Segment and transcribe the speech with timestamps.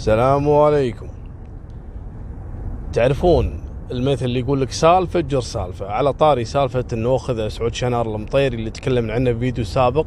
[0.00, 1.08] السلام عليكم.
[2.92, 3.60] تعرفون
[3.90, 5.86] المثل اللي يقول لك سالفة جر سالفة.
[5.86, 10.06] على طاري سالفة إنه أخذ سعود شنار المطيري اللي تكلمنا عنه في فيديو سابق.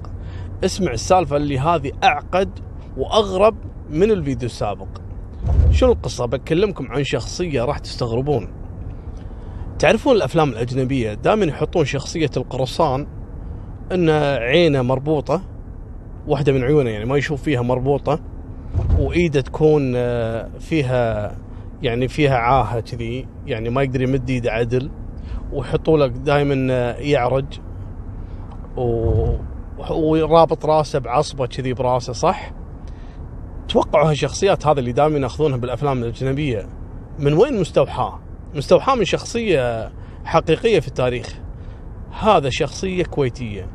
[0.64, 2.60] اسمع السالفة اللي هذه أعقد
[2.98, 3.56] وأغرب
[3.90, 4.88] من الفيديو السابق.
[5.72, 8.48] شو القصة؟ بكلمكم عن شخصية راح تستغربون.
[9.80, 13.08] تعرفون الأفلام الأجنبية دائما يحطون شخصية القرصان
[13.92, 15.42] ان عينة مربوطة
[16.28, 18.33] واحدة من عيونه يعني ما يشوف فيها مربوطة
[19.00, 21.36] وإيده تكون آه، فيها
[21.82, 24.90] يعني فيها عاهة كذي يعني ما يقدر يمد إيده عدل
[25.52, 27.46] ويحطوا لك دائما آه، يعرج
[28.78, 28.84] و...
[29.90, 32.52] ورابط راسه بعصبة كذي براسه صح؟
[33.68, 36.68] توقعوا هالشخصيات هذا اللي دائما يأخذونها بالأفلام الأجنبية
[37.20, 38.20] من وين مستوحاة؟
[38.56, 39.92] مستوحاة من شخصية
[40.26, 41.40] حقيقية في التاريخ
[42.20, 43.68] هذا شخصية كويتية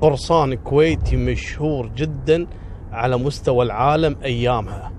[0.00, 2.46] قرصان كويتي مشهور جدا
[2.94, 4.92] على مستوى العالم أيامها.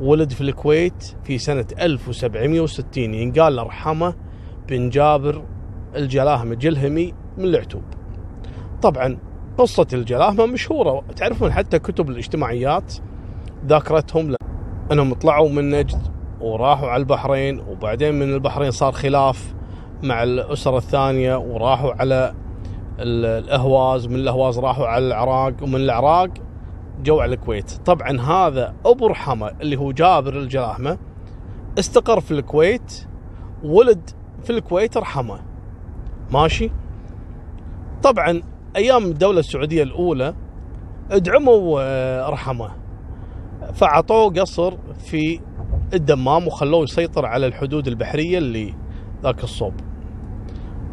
[0.00, 4.14] ولد في الكويت في سنة 1760 ينقال رحمة
[4.68, 5.42] بن جابر
[5.96, 7.82] الجلاهمة جلهمي من العتوب.
[8.82, 9.18] طبعا
[9.58, 12.94] قصة الجلاهمة مشهورة تعرفون حتى كتب الاجتماعيات
[13.66, 14.36] ذاكرتهم ل...
[14.92, 16.02] أنهم طلعوا من نجد
[16.40, 19.54] وراحوا على البحرين وبعدين من البحرين صار خلاف
[20.02, 22.34] مع الأسرة الثانية وراحوا على
[22.98, 26.28] الأهواز من الأهواز راحوا على العراق ومن العراق
[27.02, 27.70] جو على الكويت.
[27.70, 30.98] طبعا هذا أبو رحمة اللي هو جابر الجلاهمه
[31.78, 33.06] استقر في الكويت
[33.64, 34.10] ولد
[34.42, 35.40] في الكويت رحمة.
[36.32, 36.70] ماشي؟
[38.02, 38.42] طبعا
[38.76, 40.34] أيام الدولة السعودية الأولى
[41.10, 42.70] ادعموا آه، رحمة.
[43.72, 45.40] فعطوه قصر في
[45.94, 48.74] الدمام وخلوه يسيطر على الحدود البحرية اللي
[49.22, 49.74] ذاك الصوب.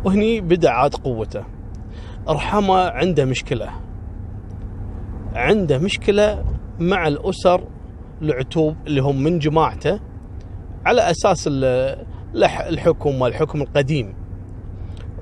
[0.05, 1.44] وهني بدا عاد قوته.
[2.30, 3.86] رحمة عنده مشكلة.
[5.38, 6.43] عنده مشكلة
[6.80, 7.63] مع الأسر
[8.21, 9.99] العتوب اللي هم من جماعته
[10.85, 11.49] على أساس
[12.43, 14.13] الحكم والحكم القديم.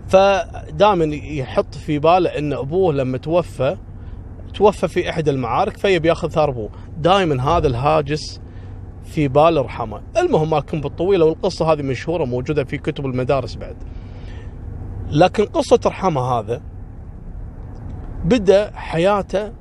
[0.08, 3.78] فدائما يحط في باله إن أبوه لما توفى
[4.54, 6.70] توفى في إحدى المعارك فيبي يأخذ ثار أبوه.
[6.98, 8.42] دائما هذا الهاجس
[9.04, 10.02] في بال رحمة.
[10.18, 13.76] المهم مالكم بالطويلة والقصة هذه مشهورة موجودة في كتب المدارس بعد.
[15.12, 16.62] لكن قصة رحمة هذا
[18.24, 19.52] بدأ حياته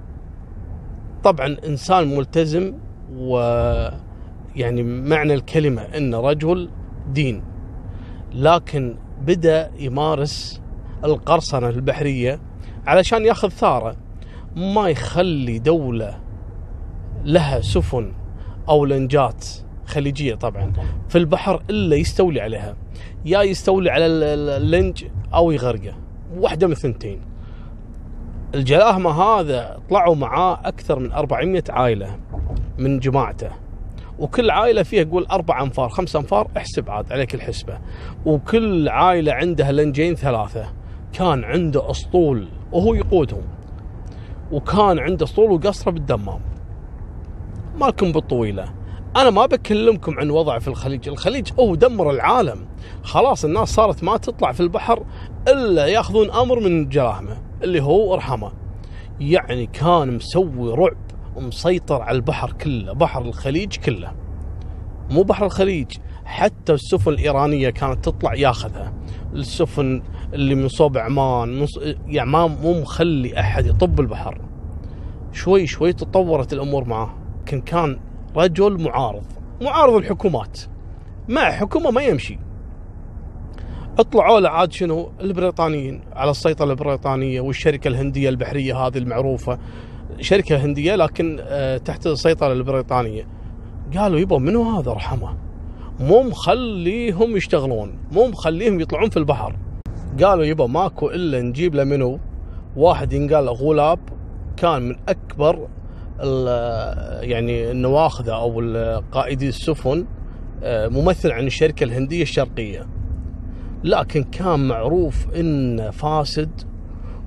[1.24, 2.74] طبعا إنسان ملتزم
[3.16, 3.38] و
[4.56, 6.70] يعني معنى الكلمة انه رجل
[7.12, 7.42] دين
[8.34, 10.60] لكن بدأ يمارس
[11.04, 12.40] القرصنة البحرية
[12.86, 13.96] علشان يأخذ ثارة.
[14.56, 16.20] ما يخلي دولة
[17.24, 18.12] لها سفن
[18.68, 19.46] أو لنجات
[19.86, 20.72] خليجية طبعا
[21.08, 22.76] في البحر إلا يستولي عليها
[23.24, 25.04] يا يستولي على اللنج
[25.34, 25.96] أو يغرقه.
[26.36, 27.20] واحدة من الثنتين.
[28.54, 32.19] الجلاهمة هذا طلعوا معاه أكثر من 400 عائلة
[32.78, 33.50] من جماعته.
[34.19, 37.78] وكل عائلة فيها قول أربع أنفار خمس أنفار احسب عاد عليك الحسبة.
[38.26, 40.66] وكل عائلة عندها لنجين ثلاثة.
[41.12, 43.42] كان عنده أسطول وهو يقودهم.
[44.53, 46.41] وكان عنده أسطول وقصره بالدمام.
[47.81, 48.65] مالكم بالطويلة.
[49.16, 51.09] أنا ما بكلمكم عن وضع في الخليج.
[51.09, 52.66] الخليج هو دمر العالم.
[53.03, 55.04] خلاص الناس صارت ما تطلع في البحر
[55.48, 58.52] إلا ياخذون أمر من الجلاهمة اللي هو ارحمه.
[59.20, 60.97] يعني كان مسوي رعب
[61.36, 64.12] ومسيطر على البحر كله بحر الخليج كله.
[65.10, 65.86] مو بحر الخليج
[66.24, 68.92] حتى السفن الإيرانية كانت تطلع ياخذها.
[69.32, 71.66] السفن اللي من صوب عمان
[72.06, 74.41] يعني ما مو مخلي أحد يطب البحر.
[75.32, 77.14] شوي شوي تطورت الأمور معاه.
[77.41, 78.00] لكن كان
[78.36, 79.24] رجل معارض
[79.62, 80.60] معارض الحكومات.
[81.28, 82.38] مع حكومة ما يمشي.
[83.99, 89.59] اطلعوا له عاد شنو؟ البريطانيين على السيطرة البريطانية والشركة الهندية البحرية هذه المعروفة.
[90.21, 93.27] شركة هندية لكن آه، تحت السيطرة البريطانية.
[93.97, 95.37] قالوا يبا منو هذا رحمة؟
[96.00, 99.56] مو مخليهم يشتغلون مو مخليهم يطلعون في البحر.
[100.22, 102.19] قالوا يبا ماكو إلا نجيب له منو؟
[102.77, 103.99] واحد ينقال غولاب
[104.56, 105.69] كان من أكبر
[107.21, 108.62] يعني النواخذة أو
[109.12, 110.07] قائدي السفن
[110.63, 112.86] آه، ممثل عن الشركة الهندية الشرقية.
[113.84, 116.51] لكن كان معروف انه فاسد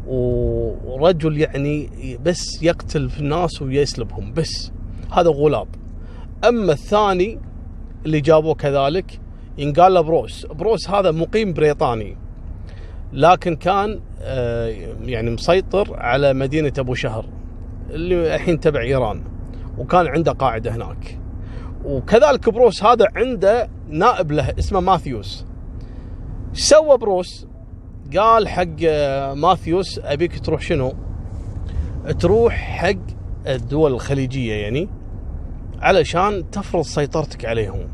[0.07, 1.89] ورجل يعني
[2.25, 4.71] بس يقتل في الناس ويسلبهم بس.
[5.11, 5.67] هذا غلاب.
[6.47, 7.39] أما الثاني
[8.05, 9.19] اللي جابوه كذلك
[9.57, 10.45] ينقال له بروس.
[10.45, 12.17] بروس هذا مقيم بريطاني
[13.13, 14.67] لكن كان آه،
[15.05, 17.25] يعني مسيطر على مدينة أبو شهر
[17.89, 19.23] اللي الحين تبع إيران
[19.77, 21.19] وكان عنده قاعدة هناك.
[21.85, 25.46] وكذلك بروس هذا عنده نائب له اسمه ماثيوس.
[26.53, 27.47] سوى بروس
[28.17, 30.93] قال حق آه، ماثيوس أبيك تروح شنو؟
[32.19, 32.99] تروح حق
[33.47, 34.89] الدول الخليجية يعني
[35.79, 37.87] علشان تفرض سيطرتك عليهم.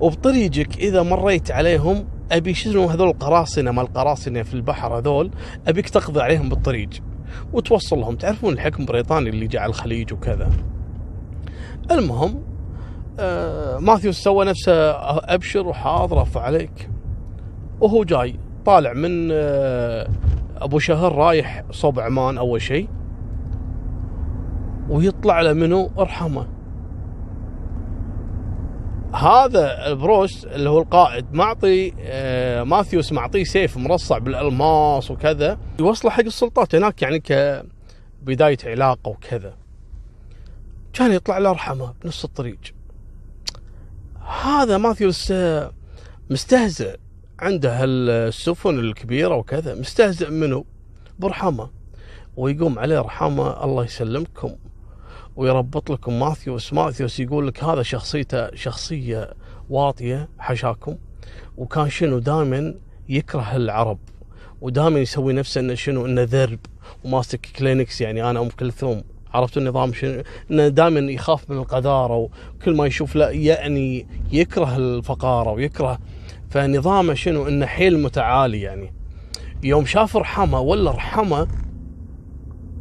[0.00, 5.30] وبطريقك إذا مريت عليهم أبي شنو هذول القراصنة ما القراصنة في البحر هذول
[5.68, 6.90] أبيك تقضي عليهم بالطريق
[7.52, 10.50] وتوصلهم تعرفون الحكم البريطاني اللي جاء على الخليج وكذا.
[11.90, 12.42] المهم
[13.18, 14.90] آه ماثيوس سوى نفسه
[15.34, 16.90] أبشر وحاضر رفع عليك.
[17.80, 18.38] وهو جاي.
[18.66, 20.08] طالع من آه
[20.56, 22.88] أبو شهر رايح صوب عمان أول شيء.
[24.88, 26.46] ويطلع له منه ارحمه.
[29.14, 36.20] هذا البروس اللي هو القائد معطي آه ماثيوس معطيه سيف مرصع بالألماس وكذا يوصله حق
[36.20, 39.54] السلطات هناك يعني كبداية علاقة وكذا.
[40.92, 42.58] كان يطلع له ارحمه بنص الطريق.
[44.44, 45.72] هذا ماثيوس آه
[46.30, 46.96] مستهزئ.
[47.40, 50.64] عنده السفن الكبيرة وكذا مستهزئ منه
[51.18, 51.70] برحمة.
[52.36, 54.50] ويقوم عليه رحمة الله يسلمكم
[55.36, 56.72] ويربط لكم ماثيوس.
[56.72, 59.30] ماثيوس يقول لك هذا شخصيته شخصية
[59.70, 60.96] واطية حشاكم.
[61.56, 62.74] وكان شنو دائما
[63.08, 63.98] يكره العرب
[64.60, 66.58] ودائما يسوي نفسه إنه شنو إنه ذرب
[67.04, 69.02] وماسك كلينكس يعني أنا أم كلثوم.
[69.34, 75.50] عرفت النظام شنو؟ إنه دائما يخاف من القذارة وكل ما يشوف لا يعني يكره الفقارة
[75.50, 75.98] ويكره
[76.50, 78.92] فنظامه شنو؟ إنه حيل متعالي يعني.
[79.62, 81.48] يوم شاف رحمة ولا رحمة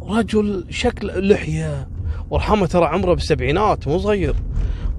[0.01, 1.89] رجل شكل لحية.
[2.29, 4.35] ورحمة ترى عمره بالسبعينات مو صغير.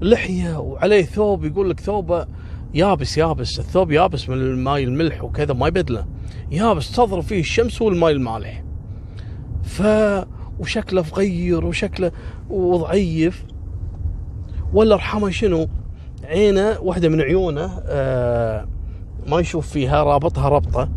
[0.01, 2.27] لحية وعليه ثوب يقول لك ثوبه
[2.73, 3.59] يابس يابس.
[3.59, 6.07] الثوب يابس من الماي الملح وكذا ما يبدله.
[6.51, 8.63] يابس تضرب فيه الشمس والماي المالح.
[9.63, 9.83] ف
[10.59, 12.11] وشكله فغير وشكله
[12.49, 13.45] وضعيف.
[14.73, 15.67] ولا رحمة شنو؟
[16.31, 18.67] عينه واحدة من عيونه آه
[19.27, 20.89] ما يشوف فيها رابطها ربطه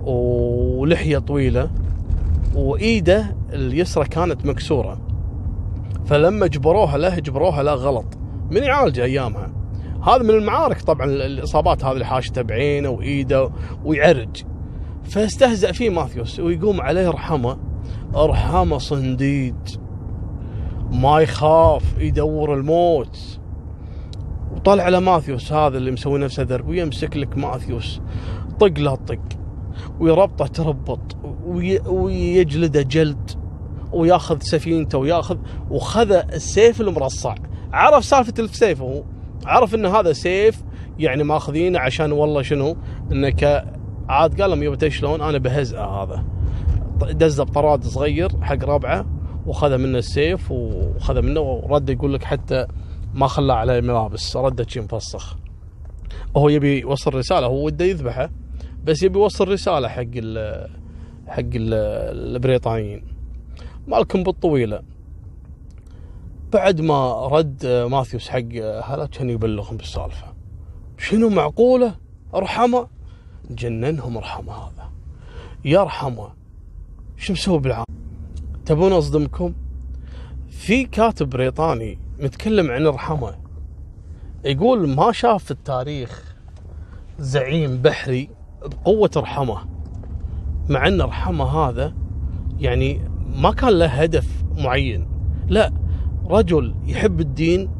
[0.00, 1.70] ولحية طويلة
[2.54, 5.00] وإيده اليسرى كانت مكسورة.
[6.06, 8.18] فلما جبروها له جبروها له غلط.
[8.50, 9.52] من يعالجه أيامها.
[10.06, 13.50] هذا من المعارك طبعا الإصابات هذه اللي حاشته بعينه وإيده
[13.84, 14.44] ويعرج.
[15.04, 17.58] فاستهزأ فيه ماثيوس ويقوم عليه رحمه.
[18.14, 19.68] رحمه صنديد.
[20.90, 23.37] ما يخاف يدور الموت.
[24.68, 28.00] وطلع على ماثيوس هذا اللي مسوي نفسه درب ويمسك لك ماثيوس.
[28.60, 29.18] طق لا طق
[30.00, 31.16] ويربطه تربط
[31.86, 33.30] ويجلده جلد
[33.92, 35.36] وياخذ سفينته وياخذ
[35.70, 37.34] وخذ السيف المرصع.
[37.72, 39.02] عرف سالفة السيف هو؟
[39.46, 40.62] عرف إن هذا سيف
[40.98, 42.76] يعني ماخذينه عشان والله شنو؟
[43.12, 43.64] انك
[44.08, 46.24] عاد قال لهم يبا شلون؟ أنا بهزئه هذا.
[47.10, 49.06] دزه بطراد صغير حق ربعه
[49.46, 52.66] وخذ منه السيف وخذ منه ورد يقول لك حتى
[53.14, 55.36] ما خلى عليه ملابس رده شي مفسخ.
[56.36, 58.30] هو يبي يوصل رسالة هو وده يذبحه
[58.84, 60.68] بس يبي يوصل رسالة حق ال
[61.26, 61.74] حق ال
[62.36, 63.04] البريطانيين.
[63.86, 64.82] مالكم بالطويلة.
[66.52, 70.26] بعد ما رد ماثيوس حق هلا كان يبلغهم بالسالفة.
[70.98, 71.94] شنو معقولة؟
[72.34, 72.88] ارحمه.
[73.50, 74.90] جننهم ارحمه هذا.
[75.64, 76.32] يا ارحمه
[77.16, 77.84] شو مسوي بالعام
[78.66, 79.54] تبون اصدمكم؟
[80.48, 83.34] في كاتب بريطاني متكلم عن ارحمه
[84.44, 86.36] يقول ما شاف في التاريخ
[87.18, 88.30] زعيم بحري
[88.62, 89.58] بقوة رحمة
[90.68, 91.94] مع أن رحمه هذا
[92.58, 93.00] يعني
[93.36, 95.08] ما كان له هدف معين.
[95.48, 95.72] لا
[96.26, 97.70] رجل يحب الدين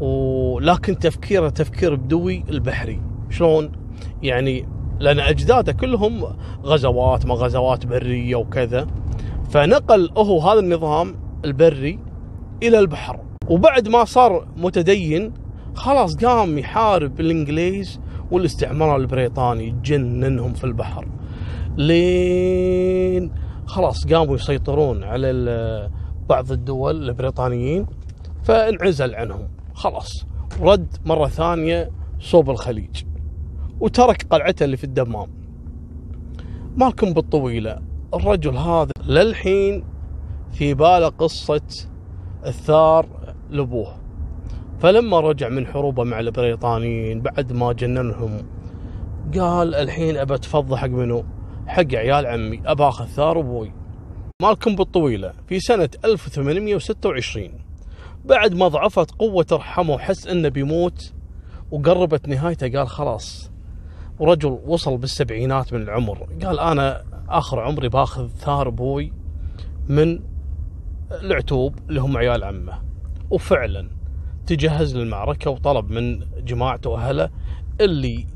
[0.00, 3.02] ولكن تفكيره تفكير بدوي البحري.
[3.30, 3.72] شلون؟
[4.22, 4.68] يعني
[5.00, 6.24] لأن أجداده كلهم
[6.62, 8.86] غزوات ما غزوات برية وكذا.
[9.50, 11.98] فنقل هو هذا النظام البري
[12.62, 13.31] إلى البحر.
[13.48, 15.32] وبعد ما صار متدين
[15.74, 21.08] خلاص قام يحارب الإنجليز والاستعمار البريطاني جننهم في البحر.
[21.76, 23.32] لين
[23.66, 25.90] خلاص قاموا يسيطرون على
[26.28, 27.86] بعض الدول البريطانيين
[28.42, 29.48] فانعزل عنهم.
[29.74, 30.26] خلاص
[30.60, 33.02] رد مرة ثانية صوب الخليج
[33.80, 35.28] وترك قلعته اللي في الدمام.
[36.76, 37.78] مالكم بالطويلة
[38.14, 39.84] الرجل هذا للحين
[40.52, 41.60] في باله قصة
[42.46, 43.06] الثار
[43.52, 43.94] لأبوه.
[44.80, 48.42] فلما رجع من حروبه مع البريطانيين بعد ما جننهم
[49.38, 51.24] قال الحين أبى أتفضح حق منو؟
[51.66, 53.72] حق عيال عمي ابى اخذ ثار أبوي.
[54.42, 57.50] مالكم بالطويلة في سنة 1826
[58.24, 61.12] بعد ما ضعفت قوة رحمه وحس إنه بيموت
[61.70, 63.50] وقربت نهايته قال خلاص.
[64.18, 66.28] ورجل وصل بالسبعينات من العمر.
[66.44, 69.12] قال أنا آخر عمري باخذ ثار أبوي
[69.88, 70.20] من
[71.12, 72.91] العتوب اللي هم عيال عمه.
[73.32, 73.90] وفعلا
[74.46, 77.30] تجهز للمعركة وطلب من جماعته وأهله
[77.80, 78.26] اللي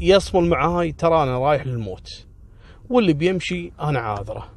[0.00, 2.26] يصمل معاي ترى أنا رايح للموت
[2.90, 4.48] واللي بيمشي أنا عاذره.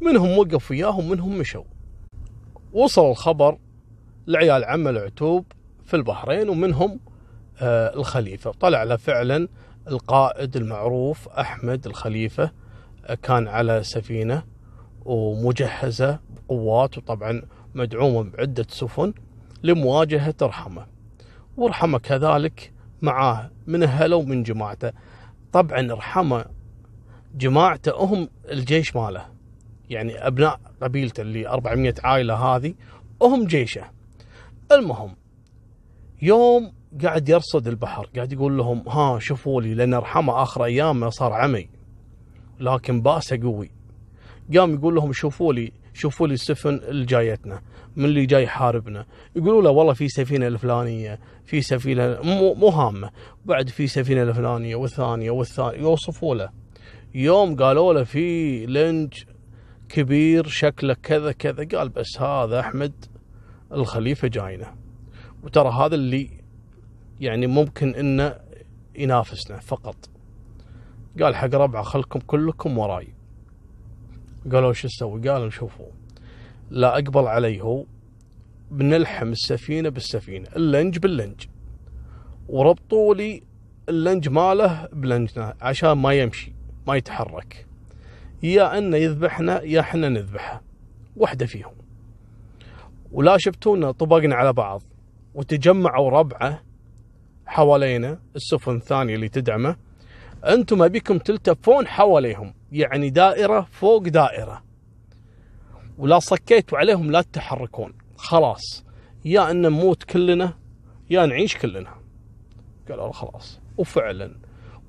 [0.00, 1.64] منهم وقف وياهم منهم مشوا.
[2.72, 3.58] وصل الخبر
[4.26, 5.44] لعيال عمه العتوب
[5.84, 7.00] في البحرين ومنهم
[7.62, 8.50] آه، الخليفة.
[8.52, 9.48] طلع له فعلا
[9.88, 12.50] القائد المعروف أحمد الخليفة
[13.06, 14.42] آه، كان على سفينة
[15.04, 17.42] ومجهزة بقوات وطبعا
[17.74, 19.14] مدعومة بعدة سفن
[19.62, 20.86] لمواجهة رحمة
[21.56, 24.92] ورحمة كذلك معاه من أهله ومن جماعته.
[25.52, 26.44] طبعا رحمة
[27.34, 29.26] جماعته هم الجيش ماله
[29.90, 32.74] يعني أبناء قبيلته اللي 400 عائلة هذه
[33.22, 33.84] هم جيشه.
[34.72, 35.16] المهم
[36.22, 41.32] يوم قاعد يرصد البحر قاعد يقول لهم ها شوفوا لي لأن رحمه آخر أيامه صار
[41.32, 41.68] عمي
[42.60, 43.70] لكن بأسه قوي.
[44.56, 47.62] قام يقول لهم شوفوا لي شوفوا لي السفن اللي جايتنا
[47.96, 53.10] من اللي جاي يحاربنا يقولوا له والله في سفينة الفلانية في سفينة مو, مو هامة.
[53.44, 56.50] بعد في سفينة الفلانية والثانية والثانية يوصفوا له.
[57.14, 59.12] يوم قالوا له في لنج
[59.88, 61.78] كبير شكله كذا كذا.
[61.78, 62.92] قال بس هذا أحمد
[63.72, 64.74] الخليفة جاينا.
[65.42, 66.30] وترى هذا اللي
[67.20, 68.36] يعني ممكن إنه
[68.96, 69.96] ينافسنا فقط.
[71.22, 73.14] قال حق ربعه خلكم كلكم وراي.
[74.52, 75.86] قالوا شو نسوي قالوا شوفوا
[76.70, 77.84] لا أقبل عليه هو
[78.70, 81.46] بنلحم السفينة بالسفينة اللنج باللنج.
[82.48, 83.42] وربطوا لي
[83.88, 86.52] اللنج ماله بلنجنا عشان ما يمشي
[86.86, 87.66] ما يتحرك.
[88.42, 90.62] يا انه يذبحنا يا إحنا نذبحه
[91.16, 91.74] واحدة فيهم.
[93.12, 94.82] ولا شفتونا طبقنا على بعض
[95.34, 96.62] وتجمعوا ربعة
[97.46, 99.76] حوالينا السفن الثانية اللي تدعمه.
[100.44, 104.62] أنتم ابيكم تلتفون حواليهم يعني دائرة فوق دائرة.
[105.98, 107.94] ولا صكيتوا عليهم لا تتحركون.
[108.16, 108.84] خلاص
[109.24, 110.54] يا أن نموت كلنا
[111.10, 111.94] يا نعيش كلنا.
[112.88, 113.60] قالوا خلاص.
[113.78, 114.36] وفعلا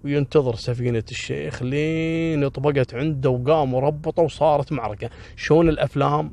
[0.03, 5.09] وينتظر سفينة الشيخ لين طبقت عنده وقام وربطه وصارت معركة.
[5.35, 6.31] شلون الأفلام؟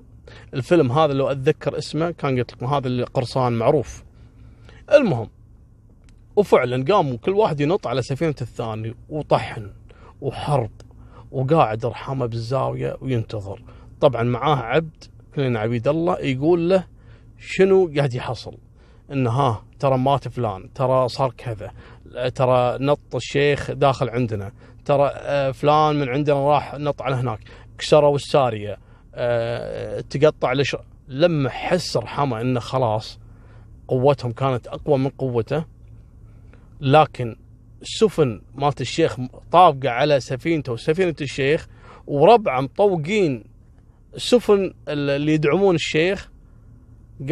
[0.55, 4.05] الفيلم هذا لو أتذكر اسمه كان قلت لكم هذا اللي قرصان معروف.
[4.93, 5.29] المهم
[6.37, 9.71] وفعلا قاموا كل واحد ينط على سفينة الثاني وطحن
[10.21, 10.71] وحرب
[11.33, 13.63] وقاعد رحمه بالزاوية وينتظر.
[14.01, 16.85] طبعا معاه عبد كلنا عبيد الله يقول له
[17.39, 18.55] شنو قاعد يحصل؟
[19.13, 21.71] إنه ها ترى مات فلان ترى صار كذا
[22.35, 24.53] ترى نط الشيخ داخل عندنا
[24.85, 27.39] ترى آه، فلان من عندنا راح نط على هناك.
[27.79, 28.77] كسروا السارية
[29.15, 30.77] آه، تقطع لش
[31.09, 33.19] لما حس رحمه إنه خلاص
[33.89, 35.65] قوتهم كانت أقوى من قوته
[36.83, 37.37] لكن
[37.83, 39.17] السفن مالت الشيخ
[39.53, 41.69] طابقة على سفينته وسفينة الشيخ
[42.07, 43.45] وربعة مطوقين
[44.15, 46.31] السفن اللي يدعمون الشيخ.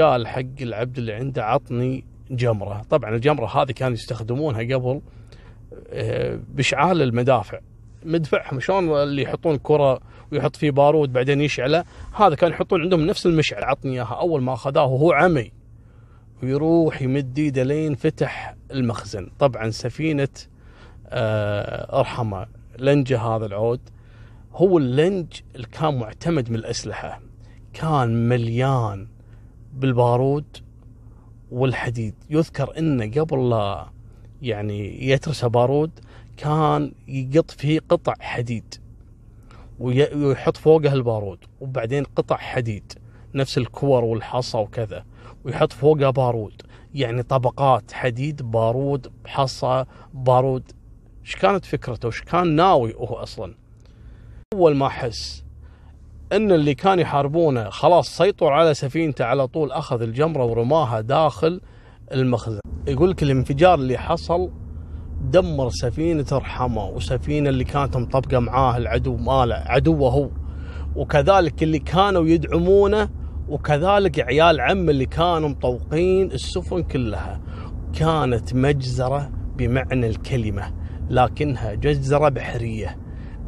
[0.00, 2.82] قال حق العبد اللي عنده عطني جمرة.
[2.90, 5.00] طبعا الجمرة هذه كانوا يستخدمونها قبل
[5.92, 7.58] آه، بإشعال المدافع.
[8.04, 10.00] مدفعهم شلون اللي يحطون كرة
[10.32, 14.18] ويحط فيه بارود بعدين يشعله؟ هذا كانوا يحطون عندهم نفس المشعل عطني إياها.
[14.20, 15.59] أول ما أخذاه وهو عمي.
[16.42, 19.30] ويروح يمد إيده لين فتح المخزن.
[19.38, 20.28] طبعا سفينة
[21.06, 22.46] آه، ارحمه
[22.78, 23.80] لنجة هذا العود.
[24.52, 27.20] هو اللنج اللي كان معتمد من الأسلحة.
[27.72, 29.08] كان مليان
[29.74, 30.56] بالبارود
[31.50, 32.14] والحديد.
[32.30, 33.86] يذكر إنه قبل لا
[34.42, 35.90] يعني يترس بارود
[36.36, 38.74] كان يقط فيه قطع حديد
[39.78, 42.92] ويحط فوقها البارود وبعدين قطع حديد.
[43.34, 45.04] نفس الكور والحصى وكذا.
[45.44, 46.62] ويحط فوقها بارود.
[46.94, 49.84] يعني طبقات حديد بارود حصى
[50.14, 50.72] بارود.
[51.20, 53.54] إيش كانت فكرته؟ إيش كان ناوي هو أصلا؟
[54.54, 55.44] أول ما حس
[56.32, 61.60] إن اللي كانوا يحاربونه خلاص سيطروا على سفينته على طول أخذ الجمرة ورماها داخل
[62.12, 62.60] المخزن.
[62.86, 64.50] يقول لك الانفجار اللي حصل
[65.20, 70.30] دمر سفينة رحمة وسفينة اللي كانت مطبقة معاه العدو ماله عدوه هو.
[70.96, 73.08] وكذلك اللي كانوا يدعمونه
[73.50, 77.40] وكذلك عيال عم اللي كانوا مطوقين السفن كلها
[77.92, 80.74] كانت مجزرة بمعنى الكلمة
[81.10, 82.96] لكنها جزرة بحرية.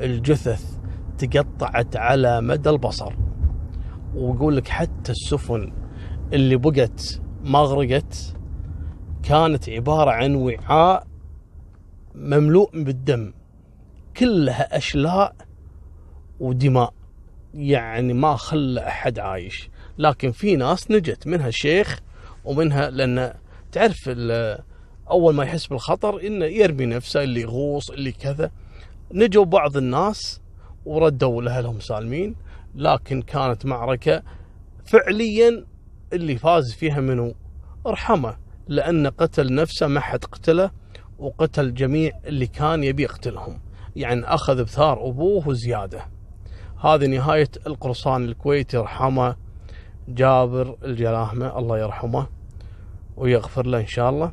[0.00, 0.78] الجثث
[1.18, 3.12] تقطعت على مدى البصر.
[4.14, 5.72] ويقول لك حتى السفن
[6.32, 8.36] اللي بقت ما غرقت
[9.22, 11.06] كانت عبارة عن وعاء
[12.14, 13.32] مملوء بالدم
[14.16, 15.34] كلها أشلاء
[16.40, 16.94] ودماء.
[17.54, 19.70] يعني ما خلى أحد عايش.
[19.98, 22.00] لكن في ناس نجت منها الشيخ
[22.44, 23.34] ومنها لأن
[23.72, 24.10] تعرف
[25.10, 28.50] أول ما يحس بالخطر إنه يرمي نفسه اللي يغوص اللي كذا.
[29.12, 30.40] نجوا بعض الناس
[30.84, 32.34] وردوا لأهلهم سالمين
[32.74, 34.22] لكن كانت معركة
[34.84, 35.64] فعليا
[36.12, 37.34] اللي فاز فيها منه
[37.86, 38.36] أرحمه
[38.68, 40.70] لأن قتل نفسه ما حد قتله
[41.18, 43.60] وقتل جميع اللي كان يبي يقتلهم.
[43.96, 46.06] يعني أخذ بثار أبوه وزيادة.
[46.84, 49.36] هذه نهاية القرصان الكويتي رحمه
[50.08, 52.26] جابر الجلاهمة الله يرحمه
[53.16, 54.32] ويغفر له إن شاء الله.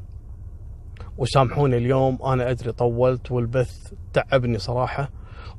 [1.17, 5.09] وسامحوني اليوم أنا أدري طولت والبث تعبني صراحة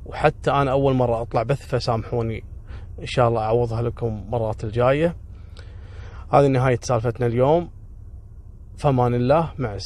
[0.05, 2.43] وحتى أنا أول مرة أطلع بث فسامحوني
[2.99, 5.15] إن شاء الله أعوضها لكم مرات الجاية.
[6.33, 7.69] هذه نهاية سالفتنا اليوم.
[8.77, 9.81] فمان الله مع السلامة.